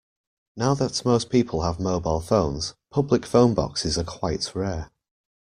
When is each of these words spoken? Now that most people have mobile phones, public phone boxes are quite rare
Now 0.57 0.73
that 0.73 1.05
most 1.05 1.29
people 1.29 1.61
have 1.61 1.79
mobile 1.79 2.21
phones, 2.21 2.73
public 2.89 3.23
phone 3.23 3.53
boxes 3.53 3.99
are 3.99 4.03
quite 4.03 4.55
rare 4.55 4.89